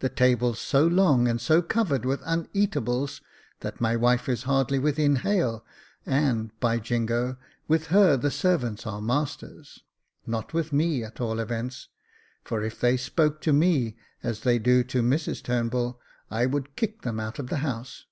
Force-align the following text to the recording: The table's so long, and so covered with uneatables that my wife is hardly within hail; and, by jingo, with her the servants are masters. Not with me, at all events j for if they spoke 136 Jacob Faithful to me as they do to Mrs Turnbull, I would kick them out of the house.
The 0.00 0.10
table's 0.10 0.58
so 0.60 0.86
long, 0.86 1.26
and 1.26 1.40
so 1.40 1.62
covered 1.62 2.04
with 2.04 2.20
uneatables 2.24 3.22
that 3.60 3.80
my 3.80 3.96
wife 3.96 4.28
is 4.28 4.42
hardly 4.42 4.78
within 4.78 5.16
hail; 5.24 5.64
and, 6.04 6.50
by 6.60 6.78
jingo, 6.78 7.38
with 7.68 7.86
her 7.86 8.18
the 8.18 8.30
servants 8.30 8.86
are 8.86 9.00
masters. 9.00 9.82
Not 10.26 10.52
with 10.52 10.74
me, 10.74 11.02
at 11.02 11.22
all 11.22 11.40
events 11.40 11.84
j 11.86 11.90
for 12.44 12.62
if 12.62 12.78
they 12.80 12.98
spoke 12.98 13.36
136 13.46 13.94
Jacob 13.94 13.96
Faithful 13.96 14.20
to 14.20 14.20
me 14.20 14.22
as 14.30 14.40
they 14.40 14.58
do 14.58 14.84
to 14.84 15.02
Mrs 15.02 15.42
Turnbull, 15.42 15.98
I 16.30 16.44
would 16.44 16.76
kick 16.76 17.00
them 17.00 17.18
out 17.18 17.38
of 17.38 17.46
the 17.48 17.56
house. 17.64 18.04